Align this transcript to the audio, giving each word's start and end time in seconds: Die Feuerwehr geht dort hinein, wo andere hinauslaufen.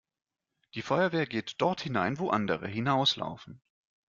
Die 0.73 0.81
Feuerwehr 0.81 1.27
geht 1.27 1.61
dort 1.61 1.81
hinein, 1.81 2.17
wo 2.17 2.31
andere 2.31 2.67
hinauslaufen. 2.67 3.61